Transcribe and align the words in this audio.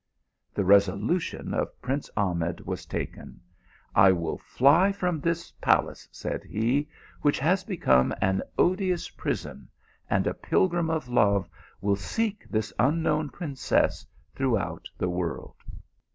The 0.55 0.63
resolution 0.65 1.53
of 1.53 1.79
prince 1.79 2.09
Ahmed 2.17 2.61
was 2.61 2.87
taken." 2.87 3.39
I 4.07 4.11
will 4.11 4.39
fly 4.39 4.91
from 4.91 5.19
this 5.19 5.51
palace," 5.51 6.09
said 6.11 6.43
he," 6.43 6.89
which 7.21 7.37
has 7.37 7.63
be 7.63 7.77
come 7.77 8.11
an 8.19 8.41
odious 8.57 9.09
prison, 9.11 9.69
and, 10.09 10.25
a 10.25 10.33
pilgrim 10.33 10.89
of 10.89 11.07
love, 11.07 11.47
will 11.81 11.95
seek 11.97 12.49
this 12.49 12.73
unknown 12.79 13.29
princess 13.29 14.03
throughout 14.33 14.89
the 14.97 15.07
world." 15.07 15.57